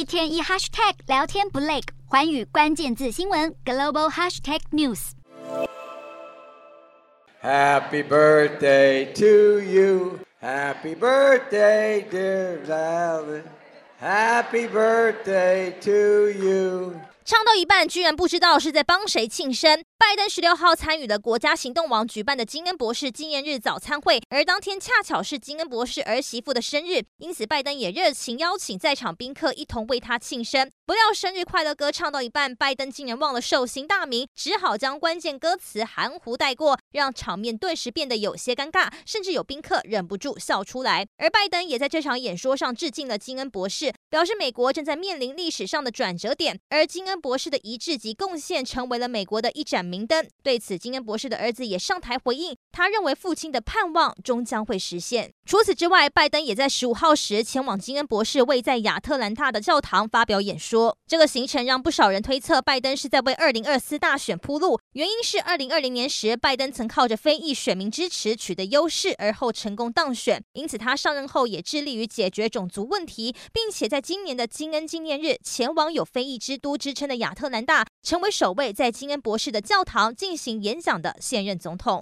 [0.00, 5.10] 一天一 hashtag 聊天不累，环宇关键字新闻 global hashtag news。
[7.42, 13.42] Happy birthday to you, Happy birthday dear Valen,
[14.00, 16.94] Happy birthday to you.
[17.30, 19.82] 唱到一半，居然不知道是在帮谁庆生。
[19.98, 30.70] 拜登十六号参与了国家行动网举办的金恩博士纪念日早餐会，而当天恰巧是金恩博士儿媳妇的生日，因此拜登也热情邀请在场宾客一同为他庆生。
[30.86, 36.78] 不料生日快乐歌唱到一半，拜登竟然忘了寿星大名，只好将关键歌词含糊带过。
[36.92, 41.06] 让场面顿时变得有些尴尬，甚至有宾客忍不住笑出来。
[41.18, 50.26] 而拜登也在这场演说上致敬了金恩博士，表示美国正在面临历史上的转折点，而金恩博士的遗志及贡献成为了美国的一盏明灯。
[50.42, 55.32] 对此，金恩博士的儿子也上台回应，他认为父亲的盼望终将会实现。
[55.44, 60.96] 除此之外，拜登也在十五号时前往金恩博士位在亚特兰大的教堂发表演说。
[61.06, 66.72] 这个行程让不少人推测拜登是在为二零二四大选铺路，原因是二零二零年时拜登。
[66.78, 70.40] 曾靠着非裔选民支持取得优势，而后成功当选。
[70.52, 81.96] 因此，他上任后也致力于解决种族问题，并且在今年的金恩纪念日前往有非裔之都之称的亚特兰大，成为首位在金恩博士的教堂进行演讲的现任总统。